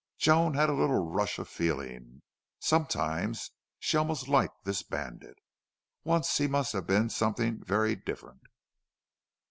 Joan 0.17 0.55
had 0.55 0.67
a 0.67 0.73
little 0.73 1.05
rush 1.05 1.37
of 1.37 1.47
feeling. 1.47 2.23
Sometimes 2.59 3.51
she 3.77 3.97
almost 3.97 4.27
liked 4.27 4.65
this 4.65 4.81
bandit. 4.81 5.37
Once 6.03 6.35
he 6.39 6.47
must 6.47 6.73
have 6.73 6.87
been 6.87 7.07
something 7.07 7.63
very 7.63 7.95
different. 7.95 8.41